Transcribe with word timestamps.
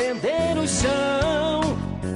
a 0.00 0.14
defender 0.14 0.58
o 0.58 0.66
chão. 0.66 1.60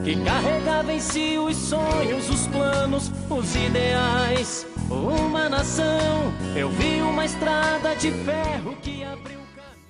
Que 0.04 0.16
carregava 0.24 0.92
em 0.92 1.00
si 1.00 1.38
os 1.38 1.56
sonhos, 1.56 2.30
os 2.30 2.46
planos, 2.48 3.10
os 3.30 3.54
ideais. 3.54 4.66
Uma 4.90 5.48
nação, 5.48 6.32
eu 6.56 6.68
vi 6.70 7.00
uma 7.00 7.24
estrada 7.24 7.94
de 7.96 8.10
ferro 8.10 8.76
que 8.82 9.02
abriu 9.02 9.40
caminho. 9.54 9.84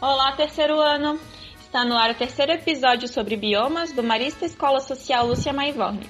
Olá, 0.00 0.32
terceiro 0.32 0.78
ano! 0.80 1.18
Está 1.60 1.84
no 1.84 1.96
ar 1.96 2.10
o 2.10 2.14
terceiro 2.14 2.52
episódio 2.52 3.08
sobre 3.08 3.36
biomas 3.36 3.92
do 3.92 4.02
Marista 4.02 4.44
Escola 4.44 4.80
Social 4.80 5.26
Lúcia 5.26 5.52
Maivorne. 5.52 6.08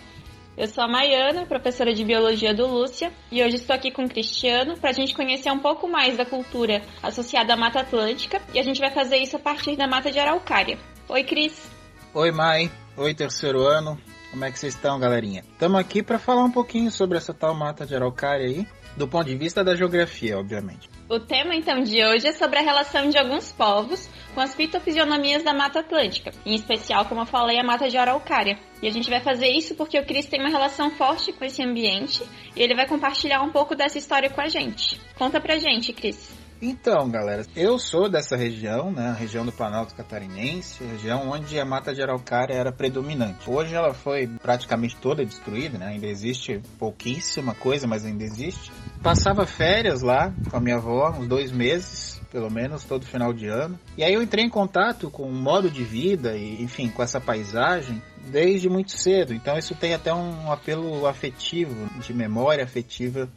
Eu 0.56 0.68
sou 0.68 0.84
a 0.84 0.88
Maiana, 0.88 1.46
professora 1.46 1.92
de 1.92 2.04
Biologia 2.04 2.54
do 2.54 2.64
Lúcia, 2.68 3.12
e 3.30 3.42
hoje 3.42 3.56
estou 3.56 3.74
aqui 3.74 3.90
com 3.90 4.04
o 4.04 4.08
Cristiano 4.08 4.78
para 4.78 4.90
a 4.90 4.92
gente 4.92 5.12
conhecer 5.12 5.50
um 5.50 5.58
pouco 5.58 5.88
mais 5.88 6.16
da 6.16 6.24
cultura 6.24 6.80
associada 7.02 7.54
à 7.54 7.56
Mata 7.56 7.80
Atlântica, 7.80 8.40
e 8.54 8.60
a 8.60 8.62
gente 8.62 8.78
vai 8.78 8.92
fazer 8.92 9.16
isso 9.16 9.34
a 9.34 9.40
partir 9.40 9.74
da 9.74 9.88
Mata 9.88 10.12
de 10.12 10.20
Araucária. 10.20 10.78
Oi, 11.08 11.24
Cris! 11.24 11.68
Oi, 12.14 12.30
Mai! 12.30 12.70
Oi, 12.96 13.12
terceiro 13.12 13.66
ano! 13.66 14.00
Como 14.30 14.44
é 14.44 14.52
que 14.52 14.58
vocês 14.60 14.74
estão, 14.74 14.96
galerinha? 15.00 15.40
Estamos 15.40 15.80
aqui 15.80 16.04
para 16.04 16.20
falar 16.20 16.44
um 16.44 16.52
pouquinho 16.52 16.90
sobre 16.92 17.18
essa 17.18 17.34
tal 17.34 17.52
Mata 17.52 17.84
de 17.84 17.96
Araucária 17.96 18.46
aí, 18.46 18.64
do 18.96 19.08
ponto 19.08 19.26
de 19.26 19.36
vista 19.36 19.64
da 19.64 19.74
geografia, 19.74 20.38
obviamente. 20.38 20.88
O 21.08 21.20
tema 21.20 21.54
então 21.54 21.82
de 21.82 22.02
hoje 22.02 22.28
é 22.28 22.32
sobre 22.32 22.58
a 22.58 22.62
relação 22.62 23.10
de 23.10 23.18
alguns 23.18 23.52
povos 23.52 24.08
com 24.34 24.40
as 24.40 24.54
fitofisionomias 24.54 25.42
da 25.42 25.52
Mata 25.52 25.80
Atlântica, 25.80 26.32
em 26.46 26.54
especial, 26.54 27.04
como 27.04 27.20
eu 27.20 27.26
falei, 27.26 27.58
a 27.60 27.62
Mata 27.62 27.90
de 27.90 27.98
Araucária. 27.98 28.58
E 28.82 28.88
a 28.88 28.90
gente 28.90 29.10
vai 29.10 29.20
fazer 29.20 29.48
isso 29.48 29.74
porque 29.74 29.98
o 29.98 30.06
Cris 30.06 30.26
tem 30.26 30.40
uma 30.40 30.48
relação 30.48 30.90
forte 30.90 31.30
com 31.30 31.44
esse 31.44 31.62
ambiente 31.62 32.22
e 32.56 32.62
ele 32.62 32.74
vai 32.74 32.88
compartilhar 32.88 33.42
um 33.42 33.52
pouco 33.52 33.74
dessa 33.74 33.98
história 33.98 34.30
com 34.30 34.40
a 34.40 34.48
gente. 34.48 34.98
Conta 35.18 35.40
pra 35.42 35.58
gente, 35.58 35.92
Cris. 35.92 36.34
Então, 36.62 37.10
galera, 37.10 37.44
eu 37.54 37.78
sou 37.78 38.08
dessa 38.08 38.36
região, 38.36 38.90
né, 38.90 39.14
região 39.18 39.44
do 39.44 39.52
Planalto 39.52 39.94
Catarinense, 39.94 40.82
região 40.82 41.28
onde 41.28 41.60
a 41.60 41.64
mata 41.64 41.92
de 41.92 42.00
araucária 42.00 42.54
era 42.54 42.72
predominante. 42.72 43.50
Hoje 43.50 43.74
ela 43.74 43.92
foi 43.92 44.26
praticamente 44.26 44.96
toda 44.96 45.22
destruída, 45.22 45.76
né, 45.76 45.88
ainda 45.88 46.06
existe 46.06 46.62
pouquíssima 46.78 47.54
coisa, 47.54 47.86
mas 47.86 48.06
ainda 48.06 48.24
existe. 48.24 48.72
Passava 49.04 49.44
férias 49.44 50.00
lá 50.00 50.32
com 50.50 50.56
a 50.56 50.60
minha 50.60 50.76
avó, 50.76 51.10
uns 51.10 51.28
dois 51.28 51.52
meses, 51.52 52.18
pelo 52.32 52.50
menos 52.50 52.84
todo 52.84 53.04
final 53.04 53.34
de 53.34 53.46
ano. 53.46 53.78
E 53.98 54.02
aí 54.02 54.14
eu 54.14 54.22
entrei 54.22 54.42
em 54.42 54.48
contato 54.48 55.10
com 55.10 55.24
o 55.24 55.30
modo 55.30 55.70
de 55.70 55.84
vida 55.84 56.34
e, 56.34 56.62
enfim, 56.62 56.88
com 56.88 57.02
essa 57.02 57.20
paisagem 57.20 58.02
desde 58.28 58.66
muito 58.66 58.92
cedo. 58.92 59.34
Então 59.34 59.58
isso 59.58 59.74
tem 59.74 59.92
até 59.92 60.12
um 60.14 60.50
apelo 60.50 61.06
afetivo, 61.06 61.86
de 62.00 62.14
memória 62.14 62.64
afetiva 62.64 63.28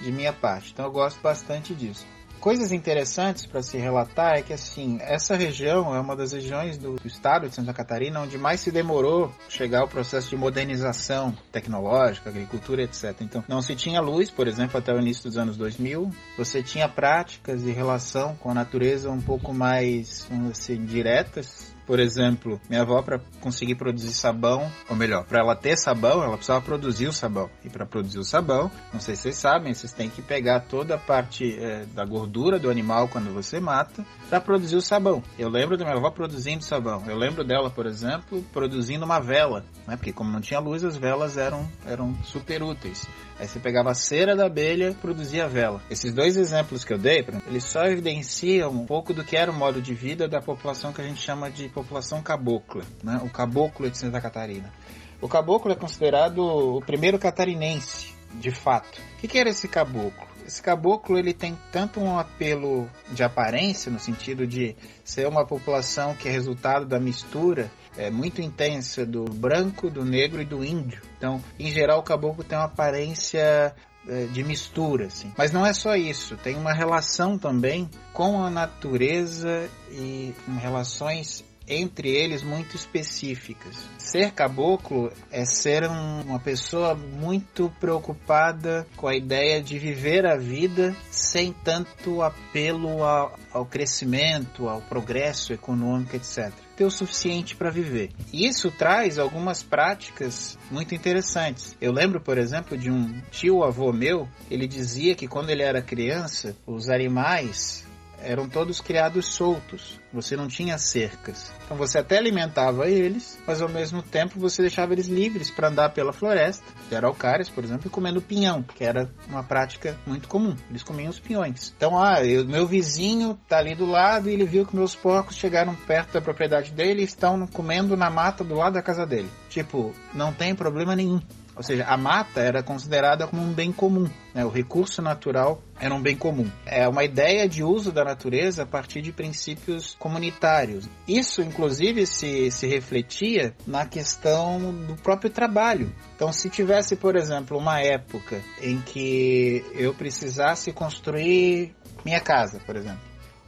de 0.00 0.10
minha 0.10 0.32
parte. 0.32 0.70
Então 0.72 0.86
eu 0.86 0.90
gosto 0.90 1.20
bastante 1.20 1.74
disso. 1.74 2.06
Coisas 2.40 2.72
interessantes 2.72 3.44
para 3.44 3.62
se 3.62 3.76
relatar 3.76 4.38
é 4.38 4.42
que 4.42 4.54
assim, 4.54 4.96
essa 5.02 5.36
região 5.36 5.94
é 5.94 6.00
uma 6.00 6.16
das 6.16 6.32
regiões 6.32 6.78
do, 6.78 6.96
do, 6.96 7.06
estado 7.06 7.46
de 7.46 7.54
Santa 7.54 7.74
Catarina 7.74 8.18
onde 8.20 8.38
mais 8.38 8.60
se 8.60 8.70
demorou 8.70 9.30
chegar 9.46 9.84
o 9.84 9.88
processo 9.88 10.30
de 10.30 10.36
modernização 10.36 11.36
tecnológica, 11.52 12.30
agricultura, 12.30 12.82
etc. 12.82 13.14
Então, 13.20 13.44
não 13.46 13.60
se 13.60 13.76
tinha 13.76 14.00
luz, 14.00 14.30
por 14.30 14.48
exemplo, 14.48 14.78
até 14.78 14.90
o 14.90 14.98
início 14.98 15.24
dos 15.24 15.36
anos 15.36 15.58
2000. 15.58 16.10
Você 16.38 16.62
tinha 16.62 16.88
práticas 16.88 17.62
de 17.62 17.72
relação 17.72 18.34
com 18.36 18.50
a 18.50 18.54
natureza 18.54 19.10
um 19.10 19.20
pouco 19.20 19.52
mais, 19.52 20.26
assim, 20.50 20.82
diretas, 20.86 21.74
por 21.90 21.98
exemplo, 21.98 22.60
minha 22.68 22.82
avó 22.82 23.02
para 23.02 23.18
conseguir 23.40 23.74
produzir 23.74 24.12
sabão, 24.12 24.70
ou 24.88 24.94
melhor, 24.94 25.24
para 25.24 25.40
ela 25.40 25.56
ter 25.56 25.76
sabão, 25.76 26.22
ela 26.22 26.36
precisava 26.36 26.64
produzir 26.64 27.08
o 27.08 27.12
sabão. 27.12 27.50
E 27.64 27.68
para 27.68 27.84
produzir 27.84 28.20
o 28.20 28.22
sabão, 28.22 28.70
não 28.92 29.00
sei 29.00 29.16
se 29.16 29.22
vocês 29.22 29.34
sabem, 29.34 29.74
vocês 29.74 29.92
têm 29.92 30.08
que 30.08 30.22
pegar 30.22 30.60
toda 30.60 30.94
a 30.94 30.98
parte 30.98 31.58
é, 31.58 31.84
da 31.86 32.04
gordura 32.04 32.60
do 32.60 32.70
animal 32.70 33.08
quando 33.08 33.34
você 33.34 33.58
mata 33.58 34.06
para 34.28 34.40
produzir 34.40 34.76
o 34.76 34.80
sabão. 34.80 35.20
Eu 35.36 35.48
lembro 35.48 35.76
da 35.76 35.84
minha 35.84 35.96
avó 35.96 36.12
produzindo 36.12 36.62
sabão. 36.62 37.02
Eu 37.08 37.16
lembro 37.16 37.42
dela, 37.42 37.68
por 37.68 37.86
exemplo, 37.86 38.40
produzindo 38.52 39.04
uma 39.04 39.18
vela, 39.18 39.64
né? 39.84 39.96
Porque 39.96 40.12
como 40.12 40.30
não 40.30 40.40
tinha 40.40 40.60
luz, 40.60 40.84
as 40.84 40.96
velas 40.96 41.36
eram 41.36 41.68
eram 41.84 42.14
super 42.22 42.62
úteis. 42.62 43.04
Aí 43.36 43.48
você 43.48 43.58
pegava 43.58 43.90
a 43.90 43.94
cera 43.94 44.36
da 44.36 44.46
abelha, 44.46 44.94
produzia 45.00 45.46
a 45.46 45.48
vela. 45.48 45.82
Esses 45.90 46.12
dois 46.12 46.36
exemplos 46.36 46.84
que 46.84 46.92
eu 46.92 46.98
dei, 46.98 47.26
eles 47.48 47.64
só 47.64 47.84
evidenciam 47.86 48.70
um 48.70 48.84
pouco 48.84 49.14
do 49.14 49.24
que 49.24 49.34
era 49.34 49.50
o 49.50 49.54
modo 49.54 49.80
de 49.80 49.94
vida 49.94 50.28
da 50.28 50.42
população 50.42 50.92
que 50.92 51.00
a 51.00 51.04
gente 51.04 51.22
chama 51.22 51.50
de 51.50 51.64
população 51.70 51.79
cabocla, 52.22 52.82
né? 53.02 53.20
O 53.22 53.30
caboclo 53.30 53.90
de 53.90 53.98
Santa 53.98 54.20
Catarina. 54.20 54.72
O 55.20 55.28
caboclo 55.28 55.70
é 55.70 55.74
considerado 55.74 56.38
o 56.38 56.80
primeiro 56.80 57.18
catarinense, 57.18 58.14
de 58.34 58.50
fato. 58.50 59.00
O 59.22 59.28
que 59.28 59.38
era 59.38 59.50
esse 59.50 59.68
caboclo? 59.68 60.30
Esse 60.46 60.62
caboclo 60.62 61.18
ele 61.18 61.34
tem 61.34 61.56
tanto 61.70 62.00
um 62.00 62.18
apelo 62.18 62.88
de 63.12 63.22
aparência, 63.22 63.92
no 63.92 64.00
sentido 64.00 64.46
de 64.46 64.74
ser 65.04 65.28
uma 65.28 65.46
população 65.46 66.14
que 66.14 66.28
é 66.28 66.32
resultado 66.32 66.86
da 66.86 66.98
mistura 66.98 67.70
é, 67.96 68.10
muito 68.10 68.40
intensa 68.40 69.04
do 69.04 69.24
branco, 69.24 69.90
do 69.90 70.04
negro 70.04 70.40
e 70.40 70.44
do 70.44 70.64
índio. 70.64 71.02
Então, 71.18 71.42
em 71.58 71.70
geral, 71.70 72.00
o 72.00 72.02
caboclo 72.02 72.42
tem 72.42 72.56
uma 72.56 72.64
aparência 72.64 73.74
é, 74.08 74.24
de 74.24 74.42
mistura, 74.42 75.06
assim. 75.06 75.32
Mas 75.36 75.52
não 75.52 75.66
é 75.66 75.72
só 75.72 75.94
isso, 75.94 76.36
tem 76.38 76.56
uma 76.56 76.72
relação 76.72 77.38
também 77.38 77.88
com 78.12 78.42
a 78.42 78.50
natureza 78.50 79.68
e 79.90 80.34
relações 80.58 81.44
entre 81.70 82.10
eles 82.10 82.42
muito 82.42 82.74
específicas. 82.74 83.76
Ser 83.96 84.32
caboclo 84.32 85.12
é 85.30 85.44
ser 85.44 85.88
um, 85.88 86.22
uma 86.22 86.40
pessoa 86.40 86.94
muito 86.94 87.72
preocupada 87.78 88.86
com 88.96 89.06
a 89.06 89.14
ideia 89.14 89.62
de 89.62 89.78
viver 89.78 90.26
a 90.26 90.36
vida 90.36 90.94
sem 91.10 91.52
tanto 91.52 92.22
apelo 92.22 93.04
ao, 93.04 93.38
ao 93.52 93.64
crescimento, 93.64 94.68
ao 94.68 94.80
progresso 94.82 95.52
econômico, 95.52 96.16
etc 96.16 96.52
ter 96.80 96.86
o 96.86 96.90
suficiente 96.90 97.54
para 97.54 97.68
viver. 97.68 98.08
E 98.32 98.46
isso 98.46 98.70
traz 98.70 99.18
algumas 99.18 99.62
práticas 99.62 100.58
muito 100.70 100.94
interessantes. 100.94 101.76
Eu 101.78 101.92
lembro, 101.92 102.22
por 102.22 102.38
exemplo, 102.38 102.74
de 102.74 102.90
um 102.90 103.20
tio 103.30 103.62
avô 103.62 103.92
meu, 103.92 104.26
ele 104.50 104.66
dizia 104.66 105.14
que 105.14 105.28
quando 105.28 105.50
ele 105.50 105.62
era 105.62 105.82
criança, 105.82 106.56
os 106.66 106.88
animais 106.88 107.84
eram 108.22 108.48
todos 108.48 108.80
criados 108.80 109.26
soltos. 109.26 109.98
Você 110.12 110.36
não 110.36 110.48
tinha 110.48 110.76
cercas. 110.76 111.52
Então 111.64 111.76
você 111.76 111.98
até 111.98 112.18
alimentava 112.18 112.88
eles, 112.88 113.38
mas 113.46 113.62
ao 113.62 113.68
mesmo 113.68 114.02
tempo 114.02 114.40
você 114.40 114.62
deixava 114.62 114.92
eles 114.92 115.06
livres 115.06 115.50
para 115.50 115.68
andar 115.68 115.90
pela 115.90 116.12
floresta, 116.12 116.64
de 116.88 116.96
araucárias, 116.96 117.48
por 117.48 117.62
exemplo, 117.62 117.88
comendo 117.90 118.20
pinhão, 118.20 118.62
que 118.62 118.84
era 118.84 119.08
uma 119.28 119.44
prática 119.44 119.96
muito 120.06 120.26
comum. 120.28 120.56
Eles 120.68 120.82
comiam 120.82 121.10
os 121.10 121.20
pinhões. 121.20 121.72
Então, 121.76 122.00
ah, 122.00 122.24
eu, 122.24 122.44
meu 122.44 122.66
vizinho 122.66 123.38
tá 123.48 123.58
ali 123.58 123.74
do 123.74 123.86
lado 123.86 124.28
e 124.28 124.32
ele 124.32 124.44
viu 124.44 124.66
que 124.66 124.74
meus 124.74 124.94
porcos 124.94 125.36
chegaram 125.36 125.74
perto 125.74 126.12
da 126.12 126.20
propriedade 126.20 126.72
dele 126.72 127.02
e 127.02 127.04
estão 127.04 127.46
comendo 127.46 127.96
na 127.96 128.10
mata 128.10 128.42
do 128.42 128.54
lado 128.54 128.74
da 128.74 128.82
casa 128.82 129.06
dele. 129.06 129.28
Tipo, 129.48 129.94
não 130.12 130.32
tem 130.32 130.54
problema 130.54 130.96
nenhum. 130.96 131.20
Ou 131.60 131.62
seja, 131.62 131.84
a 131.84 131.94
mata 131.94 132.40
era 132.40 132.62
considerada 132.62 133.26
como 133.26 133.42
um 133.42 133.52
bem 133.52 133.70
comum, 133.70 134.08
né? 134.34 134.42
o 134.46 134.48
recurso 134.48 135.02
natural 135.02 135.62
era 135.78 135.94
um 135.94 136.00
bem 136.00 136.16
comum. 136.16 136.50
É 136.64 136.88
uma 136.88 137.04
ideia 137.04 137.46
de 137.46 137.62
uso 137.62 137.92
da 137.92 138.02
natureza 138.02 138.62
a 138.62 138.66
partir 138.66 139.02
de 139.02 139.12
princípios 139.12 139.94
comunitários. 139.98 140.88
Isso, 141.06 141.42
inclusive, 141.42 142.06
se, 142.06 142.50
se 142.50 142.66
refletia 142.66 143.54
na 143.66 143.84
questão 143.84 144.72
do 144.86 144.96
próprio 145.02 145.28
trabalho. 145.28 145.92
Então, 146.16 146.32
se 146.32 146.48
tivesse, 146.48 146.96
por 146.96 147.14
exemplo, 147.14 147.58
uma 147.58 147.78
época 147.78 148.40
em 148.62 148.80
que 148.80 149.62
eu 149.74 149.92
precisasse 149.92 150.72
construir 150.72 151.76
minha 152.02 152.20
casa, 152.20 152.58
por 152.64 152.74
exemplo, 152.74 153.02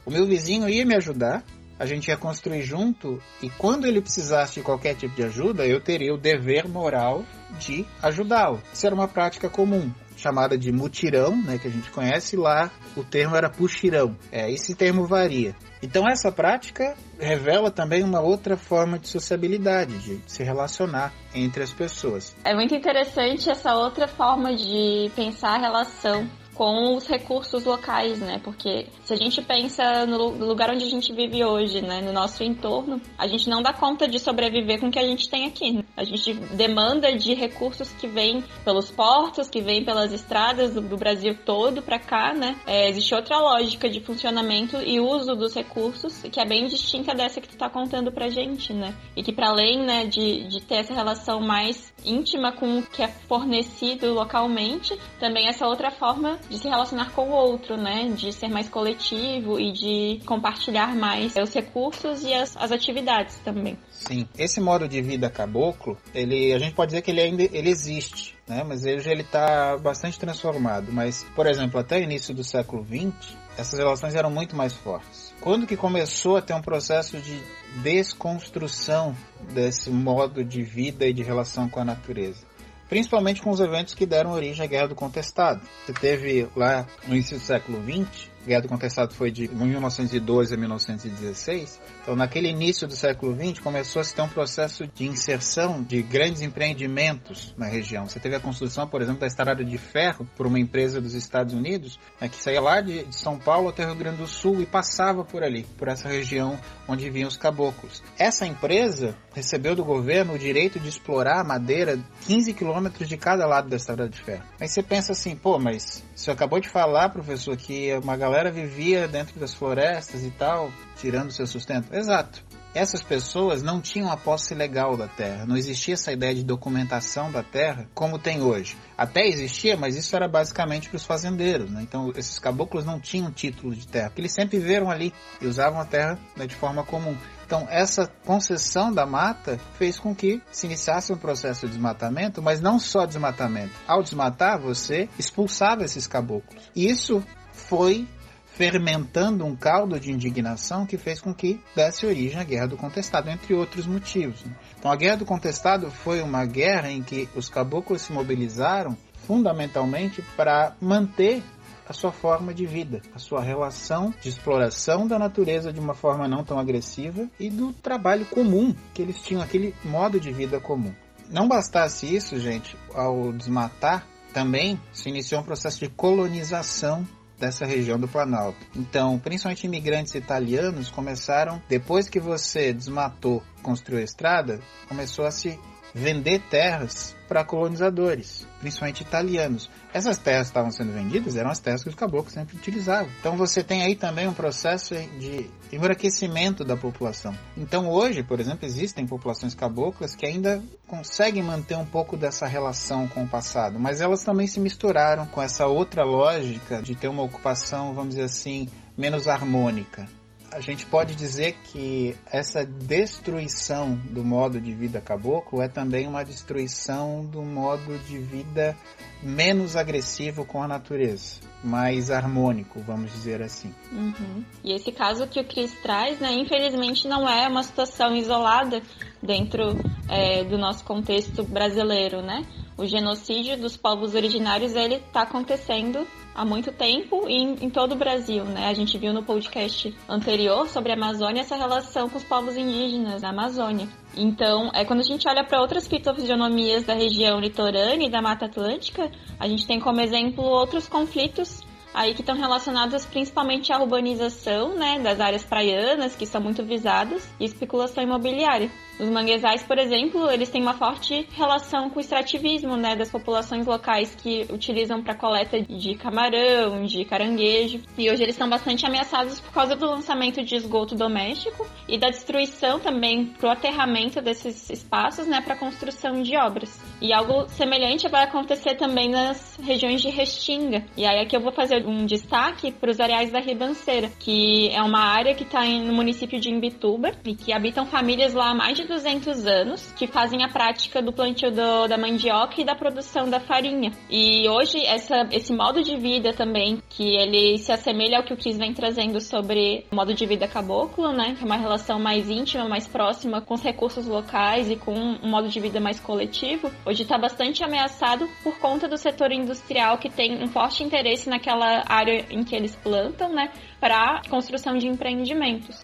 o 0.05 0.11
meu 0.11 0.27
vizinho 0.27 0.69
ia 0.69 0.85
me 0.85 0.95
ajudar 0.95 1.43
a 1.79 1.85
gente 1.85 2.07
ia 2.07 2.17
construir 2.17 2.61
junto 2.61 3.21
e 3.41 3.49
quando 3.49 3.85
ele 3.85 4.01
precisasse 4.01 4.55
de 4.55 4.61
qualquer 4.61 4.95
tipo 4.95 5.15
de 5.15 5.23
ajuda, 5.23 5.65
eu 5.65 5.81
teria 5.81 6.13
o 6.13 6.17
dever 6.17 6.67
moral 6.67 7.23
de 7.59 7.85
ajudá-lo. 8.01 8.61
Isso 8.73 8.85
era 8.85 8.95
uma 8.95 9.07
prática 9.07 9.49
comum, 9.49 9.91
chamada 10.15 10.57
de 10.57 10.71
mutirão, 10.71 11.35
né, 11.35 11.57
que 11.57 11.67
a 11.67 11.71
gente 11.71 11.89
conhece 11.91 12.35
lá, 12.35 12.71
o 12.95 13.03
termo 13.03 13.35
era 13.35 13.49
puxirão. 13.49 14.15
É, 14.31 14.51
esse 14.51 14.75
termo 14.75 15.05
varia. 15.05 15.55
Então 15.81 16.07
essa 16.07 16.31
prática 16.31 16.95
revela 17.19 17.69
também 17.69 18.03
uma 18.03 18.21
outra 18.21 18.55
forma 18.55 18.97
de 18.97 19.09
sociabilidade, 19.09 19.97
de 19.99 20.21
se 20.25 20.43
relacionar 20.43 21.11
entre 21.35 21.63
as 21.63 21.73
pessoas. 21.73 22.35
É 22.43 22.55
muito 22.55 22.73
interessante 22.73 23.49
essa 23.49 23.75
outra 23.75 24.07
forma 24.07 24.55
de 24.55 25.11
pensar 25.15 25.55
a 25.55 25.61
relação 25.61 26.29
com 26.53 26.95
os 26.95 27.07
recursos 27.07 27.63
locais, 27.63 28.19
né? 28.19 28.39
Porque 28.43 28.87
se 29.03 29.13
a 29.13 29.15
gente 29.15 29.41
pensa 29.41 30.05
no 30.05 30.29
lugar 30.29 30.69
onde 30.69 30.85
a 30.85 30.89
gente 30.89 31.11
vive 31.13 31.43
hoje, 31.43 31.81
né, 31.81 32.01
no 32.01 32.13
nosso 32.13 32.43
entorno, 32.43 33.01
a 33.17 33.27
gente 33.27 33.49
não 33.49 33.61
dá 33.61 33.73
conta 33.73 34.07
de 34.07 34.19
sobreviver 34.19 34.79
com 34.79 34.87
o 34.87 34.91
que 34.91 34.99
a 34.99 35.05
gente 35.05 35.29
tem 35.29 35.45
aqui. 35.45 35.82
A 35.95 36.03
gente 36.03 36.33
demanda 36.33 37.15
de 37.15 37.33
recursos 37.33 37.91
que 37.93 38.07
vêm 38.07 38.43
pelos 38.65 38.89
portos, 38.89 39.49
que 39.49 39.61
vêm 39.61 39.85
pelas 39.85 40.11
estradas 40.11 40.73
do, 40.73 40.81
do 40.81 40.97
Brasil 40.97 41.37
todo 41.45 41.81
para 41.81 41.99
cá, 41.99 42.33
né? 42.33 42.55
É, 42.65 42.89
existe 42.89 43.13
outra 43.13 43.37
lógica 43.37 43.87
de 43.87 43.99
funcionamento 43.99 44.77
e 44.77 44.99
uso 44.99 45.35
dos 45.35 45.53
recursos 45.53 46.23
que 46.31 46.39
é 46.39 46.45
bem 46.45 46.65
distinta 46.65 47.13
dessa 47.13 47.39
que 47.39 47.47
tu 47.47 47.57
tá 47.57 47.69
contando 47.69 48.11
pra 48.11 48.29
gente, 48.29 48.73
né? 48.73 48.95
E 49.15 49.21
que 49.21 49.31
para 49.31 49.49
além, 49.49 49.83
né, 49.83 50.05
de, 50.05 50.47
de 50.47 50.61
ter 50.61 50.75
essa 50.75 50.93
relação 50.93 51.39
mais 51.39 51.93
íntima 52.03 52.51
com 52.51 52.79
o 52.79 52.83
que 52.83 53.03
é 53.03 53.07
fornecido 53.07 54.13
localmente, 54.13 54.97
também 55.19 55.47
essa 55.47 55.67
outra 55.67 55.91
forma 55.91 56.39
de 56.49 56.57
se 56.57 56.67
relacionar 56.67 57.11
com 57.11 57.29
o 57.29 57.33
outro, 57.33 57.77
né? 57.77 58.09
De 58.15 58.33
ser 58.33 58.49
mais 58.49 58.67
coletivo 58.67 59.59
e 59.59 59.71
de 59.71 60.21
compartilhar 60.25 60.95
mais 60.95 61.35
os 61.35 61.53
recursos 61.53 62.23
e 62.23 62.33
as, 62.33 62.57
as 62.57 62.71
atividades 62.71 63.37
também. 63.39 63.77
Sim, 64.05 64.27
esse 64.37 64.59
modo 64.59 64.87
de 64.87 65.01
vida 65.01 65.29
caboclo, 65.29 65.97
ele, 66.13 66.53
a 66.53 66.59
gente 66.59 66.75
pode 66.75 66.89
dizer 66.89 67.01
que 67.01 67.11
ele 67.11 67.21
ainda 67.21 67.43
ele 67.43 67.69
existe, 67.69 68.35
né? 68.45 68.61
Mas 68.63 68.83
hoje 68.83 69.09
ele 69.09 69.21
está 69.21 69.77
bastante 69.77 70.19
transformado. 70.19 70.91
Mas, 70.91 71.25
por 71.35 71.47
exemplo, 71.47 71.79
até 71.79 71.97
o 71.97 72.03
início 72.03 72.33
do 72.33 72.43
século 72.43 72.85
XX, 72.85 73.37
essas 73.57 73.79
relações 73.79 74.13
eram 74.13 74.29
muito 74.29 74.57
mais 74.57 74.73
fortes. 74.73 75.33
Quando 75.39 75.65
que 75.65 75.77
começou 75.77 76.35
a 76.35 76.41
ter 76.41 76.53
um 76.53 76.61
processo 76.61 77.17
de 77.17 77.41
desconstrução 77.81 79.15
desse 79.53 79.89
modo 79.89 80.43
de 80.43 80.63
vida 80.63 81.05
e 81.05 81.13
de 81.13 81.23
relação 81.23 81.69
com 81.69 81.79
a 81.79 81.85
natureza? 81.85 82.45
Principalmente 82.89 83.41
com 83.41 83.51
os 83.51 83.61
eventos 83.61 83.93
que 83.93 84.05
deram 84.05 84.31
origem 84.31 84.65
à 84.65 84.67
Guerra 84.67 84.87
do 84.87 84.95
Contestado. 84.95 85.61
Você 85.85 85.93
teve 85.93 86.47
lá 86.55 86.85
no 87.07 87.15
início 87.15 87.37
do 87.37 87.43
século 87.43 87.81
XX 87.81 88.32
Guerra 88.45 88.61
do 88.61 88.67
Contestado 88.67 89.13
foi 89.13 89.31
de 89.31 89.47
1912 89.47 90.53
a 90.53 90.57
1916. 90.57 91.81
Então, 92.01 92.15
naquele 92.15 92.49
início 92.49 92.87
do 92.87 92.95
século 92.95 93.35
XX, 93.35 93.59
começou 93.59 94.01
a 94.01 94.03
se 94.03 94.13
ter 94.13 94.21
um 94.21 94.27
processo 94.27 94.85
de 94.87 95.05
inserção 95.05 95.81
de 95.81 96.01
grandes 96.01 96.41
empreendimentos 96.41 97.53
na 97.57 97.65
região. 97.65 98.07
Você 98.07 98.19
teve 98.19 98.35
a 98.35 98.39
construção, 98.39 98.87
por 98.87 99.01
exemplo, 99.01 99.21
da 99.21 99.27
estrada 99.27 99.63
de 99.63 99.77
ferro 99.77 100.27
por 100.35 100.45
uma 100.45 100.59
empresa 100.59 100.99
dos 100.99 101.13
Estados 101.13 101.53
Unidos, 101.53 101.97
né, 102.19 102.27
que 102.27 102.35
saía 102.35 102.59
lá 102.59 102.81
de, 102.81 103.03
de 103.03 103.15
São 103.15 103.39
Paulo 103.39 103.69
até 103.69 103.85
Rio 103.85 103.95
Grande 103.95 104.17
do 104.17 104.27
Sul 104.27 104.61
e 104.61 104.65
passava 104.65 105.23
por 105.23 105.43
ali, 105.43 105.63
por 105.77 105.87
essa 105.87 106.09
região 106.09 106.59
onde 106.87 107.09
vinham 107.09 107.27
os 107.27 107.37
caboclos. 107.37 108.03
Essa 108.17 108.45
empresa 108.45 109.15
recebeu 109.33 109.75
do 109.75 109.85
governo 109.85 110.33
o 110.33 110.39
direito 110.39 110.79
de 110.79 110.89
explorar 110.89 111.39
a 111.39 111.43
madeira 111.43 111.97
15 112.25 112.53
quilômetros 112.53 113.07
de 113.07 113.17
cada 113.17 113.45
lado 113.45 113.69
da 113.69 113.77
estrada 113.77 114.09
de 114.09 114.21
ferro. 114.21 114.43
Aí 114.59 114.67
você 114.67 114.83
pensa 114.83 115.13
assim, 115.13 115.35
pô, 115.35 115.57
mas 115.57 116.03
você 116.15 116.31
acabou 116.31 116.59
de 116.59 116.69
falar, 116.69 117.09
professor, 117.09 117.55
que 117.55 117.93
uma 117.97 118.17
galera 118.17 118.32
galera 118.33 118.51
vivia 118.51 119.07
dentro 119.07 119.39
das 119.39 119.53
florestas 119.53 120.23
e 120.23 120.31
tal, 120.31 120.71
tirando 120.97 121.31
seu 121.31 121.45
sustento. 121.45 121.93
Exato. 121.93 122.43
Essas 122.73 123.03
pessoas 123.03 123.61
não 123.61 123.79
tinham 123.79 124.11
a 124.11 124.17
posse 124.17 124.55
legal 124.55 124.97
da 124.97 125.07
terra, 125.07 125.45
não 125.45 125.55
existia 125.55 125.93
essa 125.93 126.11
ideia 126.11 126.33
de 126.33 126.43
documentação 126.43 127.31
da 127.31 127.43
terra 127.43 127.87
como 127.93 128.17
tem 128.17 128.41
hoje. 128.41 128.75
Até 128.97 129.27
existia, 129.27 129.77
mas 129.77 129.95
isso 129.95 130.15
era 130.15 130.27
basicamente 130.27 130.89
para 130.89 130.95
os 130.95 131.05
fazendeiros. 131.05 131.69
Né? 131.69 131.83
Então, 131.83 132.11
esses 132.15 132.39
caboclos 132.39 132.83
não 132.83 132.99
tinham 132.99 133.29
título 133.29 133.75
de 133.75 133.85
terra, 133.87 134.07
porque 134.07 134.21
eles 134.21 134.33
sempre 134.33 134.57
viveram 134.57 134.89
ali 134.89 135.13
e 135.39 135.45
usavam 135.45 135.79
a 135.79 135.85
terra 135.85 136.17
né, 136.35 136.47
de 136.47 136.55
forma 136.55 136.83
comum. 136.83 137.15
Então, 137.45 137.67
essa 137.69 138.07
concessão 138.25 138.91
da 138.91 139.05
mata 139.05 139.59
fez 139.77 139.99
com 139.99 140.15
que 140.15 140.41
se 140.51 140.65
iniciasse 140.65 141.13
um 141.13 141.17
processo 141.17 141.67
de 141.67 141.73
desmatamento, 141.73 142.41
mas 142.41 142.59
não 142.59 142.79
só 142.79 143.05
desmatamento. 143.05 143.73
Ao 143.87 144.01
desmatar, 144.01 144.59
você 144.59 145.07
expulsava 145.19 145.83
esses 145.83 146.07
caboclos. 146.07 146.71
Isso 146.75 147.23
foi 147.51 148.07
fermentando 148.55 149.45
um 149.45 149.55
caldo 149.55 149.99
de 149.99 150.11
indignação 150.11 150.85
que 150.85 150.97
fez 150.97 151.19
com 151.19 151.33
que 151.33 151.59
desse 151.75 152.05
origem 152.05 152.39
à 152.39 152.43
Guerra 152.43 152.67
do 152.67 152.77
Contestado, 152.77 153.29
entre 153.29 153.53
outros 153.53 153.85
motivos. 153.85 154.43
Né? 154.43 154.55
Então, 154.77 154.91
a 154.91 154.95
Guerra 154.95 155.17
do 155.17 155.25
Contestado 155.25 155.89
foi 155.89 156.21
uma 156.21 156.45
guerra 156.45 156.91
em 156.91 157.01
que 157.01 157.27
os 157.35 157.49
caboclos 157.49 158.03
se 158.03 158.13
mobilizaram 158.13 158.95
fundamentalmente 159.25 160.21
para 160.35 160.75
manter 160.79 161.41
a 161.87 161.93
sua 161.93 162.11
forma 162.11 162.53
de 162.53 162.65
vida, 162.65 163.01
a 163.13 163.19
sua 163.19 163.41
relação 163.41 164.13
de 164.21 164.29
exploração 164.29 165.07
da 165.07 165.19
natureza 165.19 165.73
de 165.73 165.79
uma 165.79 165.93
forma 165.93 166.27
não 166.27 166.43
tão 166.43 166.57
agressiva 166.57 167.27
e 167.39 167.49
do 167.49 167.73
trabalho 167.73 168.25
comum, 168.25 168.73
que 168.93 169.01
eles 169.01 169.21
tinham 169.21 169.41
aquele 169.41 169.73
modo 169.83 170.19
de 170.19 170.31
vida 170.31 170.59
comum. 170.59 170.93
Não 171.29 171.47
bastasse 171.47 172.13
isso, 172.13 172.39
gente, 172.39 172.77
ao 172.93 173.33
desmatar, 173.33 174.05
também 174.33 174.79
se 174.91 175.09
iniciou 175.09 175.41
um 175.41 175.43
processo 175.43 175.79
de 175.79 175.89
colonização 175.89 177.05
dessa 177.43 177.65
região 177.65 177.99
do 177.99 178.07
Planalto. 178.07 178.57
Então, 178.73 179.19
principalmente 179.19 179.65
imigrantes 179.65 180.15
italianos 180.15 180.89
começaram, 180.89 181.61
depois 181.67 182.07
que 182.07 182.19
você 182.19 182.71
desmatou, 182.71 183.43
construiu 183.61 183.99
a 183.99 184.03
estrada, 184.03 184.61
começou 184.87 185.25
a 185.25 185.31
se 185.31 185.59
vender 185.93 186.39
terras 186.49 187.15
para 187.27 187.43
colonizadores, 187.43 188.47
principalmente 188.59 189.01
italianos. 189.01 189.69
Essas 189.93 190.17
terras 190.17 190.47
que 190.47 190.51
estavam 190.51 190.71
sendo 190.71 190.91
vendidas 190.91 191.35
eram 191.35 191.49
as 191.49 191.59
terras 191.59 191.83
que 191.83 191.89
os 191.89 191.95
caboclos 191.95 192.33
sempre 192.33 192.57
utilizavam. 192.57 193.09
Então 193.19 193.37
você 193.37 193.63
tem 193.63 193.83
aí 193.83 193.95
também 193.95 194.27
um 194.27 194.33
processo 194.33 194.95
de 195.19 195.49
embranquecimento 195.71 196.63
da 196.63 196.75
população. 196.75 197.37
Então 197.55 197.89
hoje, 197.89 198.23
por 198.23 198.39
exemplo, 198.39 198.65
existem 198.65 199.05
populações 199.05 199.53
caboclas 199.53 200.15
que 200.15 200.25
ainda 200.25 200.61
conseguem 200.87 201.43
manter 201.43 201.75
um 201.75 201.85
pouco 201.85 202.17
dessa 202.17 202.47
relação 202.47 203.07
com 203.07 203.23
o 203.23 203.27
passado, 203.27 203.79
mas 203.79 204.01
elas 204.01 204.23
também 204.23 204.47
se 204.47 204.59
misturaram 204.59 205.25
com 205.27 205.41
essa 205.41 205.67
outra 205.67 206.03
lógica 206.03 206.81
de 206.81 206.95
ter 206.95 207.07
uma 207.07 207.23
ocupação, 207.23 207.93
vamos 207.93 208.11
dizer 208.15 208.23
assim, 208.23 208.67
menos 208.97 209.27
harmônica 209.27 210.07
a 210.53 210.59
gente 210.59 210.85
pode 210.85 211.15
dizer 211.15 211.55
que 211.71 212.15
essa 212.31 212.63
destruição 212.63 213.95
do 213.95 214.23
modo 214.23 214.61
de 214.61 214.73
vida 214.73 215.01
caboclo 215.01 215.61
é 215.61 215.67
também 215.67 216.07
uma 216.07 216.23
destruição 216.23 217.25
do 217.25 217.41
modo 217.41 217.97
de 218.07 218.19
vida 218.19 218.77
menos 219.21 219.75
agressivo 219.75 220.45
com 220.45 220.61
a 220.61 220.67
natureza, 220.67 221.39
mais 221.63 222.11
harmônico, 222.11 222.79
vamos 222.81 223.11
dizer 223.11 223.41
assim. 223.41 223.73
Uhum. 223.91 224.43
E 224.63 224.73
esse 224.73 224.91
caso 224.91 225.27
que 225.27 225.39
o 225.39 225.43
Cris 225.43 225.73
traz, 225.81 226.19
né, 226.19 226.31
infelizmente 226.33 227.07
não 227.07 227.27
é 227.27 227.47
uma 227.47 227.63
situação 227.63 228.15
isolada 228.15 228.81
dentro 229.21 229.75
é, 230.07 230.43
do 230.43 230.57
nosso 230.57 230.83
contexto 230.83 231.43
brasileiro, 231.43 232.21
né? 232.21 232.45
O 232.77 232.85
genocídio 232.85 233.57
dos 233.57 233.77
povos 233.77 234.13
originários 234.13 234.75
ele 234.75 234.95
está 234.95 235.21
acontecendo 235.21 236.05
há 236.33 236.45
muito 236.45 236.71
tempo 236.71 237.27
em, 237.27 237.55
em 237.61 237.69
todo 237.69 237.93
o 237.93 237.95
Brasil, 237.95 238.43
né? 238.45 238.67
A 238.67 238.73
gente 238.73 238.97
viu 238.97 239.13
no 239.13 239.23
podcast 239.23 239.93
anterior 240.07 240.67
sobre 240.67 240.91
a 240.91 240.95
Amazônia 240.95 241.41
essa 241.41 241.55
relação 241.55 242.09
com 242.09 242.17
os 242.17 242.23
povos 242.23 242.55
indígenas 242.55 243.21
da 243.21 243.29
Amazônia. 243.29 243.87
Então, 244.15 244.69
é 244.73 244.85
quando 244.85 244.99
a 244.99 245.03
gente 245.03 245.27
olha 245.27 245.43
para 245.43 245.61
outras 245.61 245.87
fitofisionomias 245.87 246.83
da 246.83 246.93
região 246.93 247.39
litorânea 247.39 248.07
e 248.07 248.11
da 248.11 248.21
Mata 248.21 248.45
Atlântica, 248.45 249.11
a 249.39 249.47
gente 249.47 249.65
tem 249.65 249.79
como 249.79 250.01
exemplo 250.01 250.43
outros 250.43 250.87
conflitos 250.87 251.61
aí 251.93 252.13
que 252.13 252.21
estão 252.21 252.35
relacionados 252.35 253.05
principalmente 253.05 253.71
à 253.71 253.79
urbanização, 253.79 254.75
né, 254.75 254.99
das 254.99 255.19
áreas 255.19 255.43
praianas, 255.43 256.15
que 256.15 256.25
são 256.25 256.41
muito 256.41 256.63
visadas, 256.63 257.29
e 257.39 257.45
especulação 257.45 258.03
imobiliária. 258.03 258.69
Os 258.99 259.09
manguezais, 259.09 259.63
por 259.63 259.79
exemplo, 259.79 260.29
eles 260.29 260.49
têm 260.49 260.61
uma 260.61 260.75
forte 260.75 261.27
relação 261.31 261.89
com 261.89 261.97
o 261.97 262.01
extrativismo, 262.01 262.77
né, 262.77 262.95
das 262.95 263.09
populações 263.09 263.65
locais 263.65 264.13
que 264.15 264.45
utilizam 264.51 265.01
para 265.01 265.15
coleta 265.15 265.61
de 265.61 265.95
camarão, 265.95 266.85
de 266.85 267.03
caranguejo. 267.05 267.81
E 267.97 268.09
hoje 268.09 268.23
eles 268.23 268.35
são 268.35 268.47
bastante 268.47 268.85
ameaçados 268.85 269.39
por 269.39 269.51
causa 269.51 269.75
do 269.75 269.85
lançamento 269.85 270.43
de 270.43 270.55
esgoto 270.55 270.95
doméstico 270.95 271.65
e 271.87 271.97
da 271.97 272.09
destruição 272.09 272.79
também 272.79 273.25
pro 273.25 273.49
aterramento 273.49 274.21
desses 274.21 274.69
espaços, 274.69 275.27
né, 275.27 275.41
para 275.41 275.55
construção 275.55 276.21
de 276.21 276.37
obras. 276.37 276.82
E 277.03 277.11
algo 277.11 277.49
semelhante 277.49 278.07
vai 278.07 278.23
acontecer 278.23 278.75
também 278.75 279.09
nas 279.09 279.57
regiões 279.61 280.01
de 280.01 280.09
Restinga. 280.09 280.85
E 280.95 281.05
aí 281.05 281.19
aqui 281.19 281.35
eu 281.35 281.41
vou 281.41 281.51
fazer 281.51 281.85
um 281.85 282.05
destaque 282.05 282.71
para 282.71 282.91
os 282.91 282.99
areais 282.99 283.31
da 283.31 283.39
Ribanceira, 283.39 284.09
que 284.19 284.69
é 284.69 284.81
uma 284.81 284.99
área 284.99 285.33
que 285.33 285.43
está 285.43 285.65
no 285.65 285.93
município 285.93 286.39
de 286.39 286.49
Imbituba 286.49 287.11
e 287.25 287.35
que 287.35 287.51
habitam 287.51 287.85
famílias 287.85 288.33
lá 288.33 288.51
há 288.51 288.55
mais 288.55 288.77
de 288.77 288.83
de 288.83 288.87
200 288.87 289.45
anos 289.47 289.91
que 289.93 290.07
fazem 290.07 290.43
a 290.43 290.49
prática 290.49 291.01
do 291.01 291.11
plantio 291.11 291.49
do, 291.51 291.87
da 291.87 291.97
mandioca 291.97 292.61
e 292.61 292.65
da 292.65 292.75
produção 292.75 293.29
da 293.29 293.39
farinha. 293.39 293.91
E 294.09 294.47
hoje 294.47 294.85
essa, 294.85 295.27
esse 295.31 295.53
modo 295.53 295.81
de 295.81 295.97
vida 295.97 296.33
também, 296.33 296.81
que 296.89 297.15
ele 297.15 297.57
se 297.57 297.71
assemelha 297.71 298.17
ao 298.17 298.23
que 298.23 298.33
o 298.33 298.37
Kiss 298.37 298.57
vem 298.57 298.73
trazendo 298.73 299.19
sobre 299.19 299.85
o 299.91 299.95
modo 299.95 300.13
de 300.13 300.25
vida 300.25 300.47
caboclo, 300.47 301.11
né? 301.11 301.35
Que 301.37 301.43
é 301.43 301.45
uma 301.45 301.57
relação 301.57 301.99
mais 301.99 302.29
íntima, 302.29 302.67
mais 302.67 302.87
próxima 302.87 303.41
com 303.41 303.53
os 303.53 303.63
recursos 303.63 304.05
locais 304.05 304.69
e 304.69 304.75
com 304.75 304.93
um 304.93 305.29
modo 305.29 305.47
de 305.47 305.59
vida 305.59 305.79
mais 305.79 305.99
coletivo, 305.99 306.69
hoje 306.85 306.92
está 307.01 307.17
bastante 307.17 307.63
ameaçado 307.63 308.29
por 308.43 308.59
conta 308.59 308.87
do 308.87 308.97
setor 308.97 309.31
industrial 309.31 309.97
que 309.97 310.09
tem 310.09 310.43
um 310.43 310.47
forte 310.47 310.83
interesse 310.83 311.27
naquela 311.27 311.83
área 311.87 312.25
em 312.29 312.43
que 312.43 312.55
eles 312.55 312.75
plantam, 312.75 313.33
né? 313.33 313.51
Para 313.79 314.21
construção 314.29 314.77
de 314.77 314.87
empreendimentos. 314.87 315.81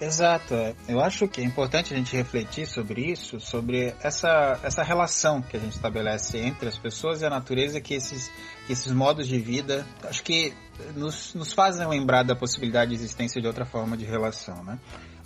Exato. 0.00 0.54
Eu 0.88 1.00
acho 1.00 1.26
que 1.26 1.40
é 1.40 1.44
importante 1.44 1.92
a 1.92 1.96
gente 1.96 2.16
refletir 2.16 2.66
sobre 2.66 3.10
isso, 3.10 3.40
sobre 3.40 3.94
essa, 4.00 4.58
essa 4.62 4.82
relação 4.82 5.42
que 5.42 5.56
a 5.56 5.60
gente 5.60 5.72
estabelece 5.72 6.38
entre 6.38 6.68
as 6.68 6.78
pessoas 6.78 7.20
e 7.20 7.26
a 7.26 7.30
natureza, 7.30 7.80
que 7.80 7.94
esses, 7.94 8.30
que 8.66 8.72
esses 8.72 8.92
modos 8.92 9.26
de 9.26 9.38
vida, 9.40 9.84
acho 10.04 10.22
que 10.22 10.54
nos, 10.94 11.34
nos 11.34 11.52
fazem 11.52 11.86
lembrar 11.88 12.22
da 12.22 12.36
possibilidade 12.36 12.90
de 12.90 12.96
existência 12.96 13.40
de 13.40 13.46
outra 13.48 13.64
forma 13.64 13.96
de 13.96 14.04
relação, 14.04 14.62
né? 14.62 14.78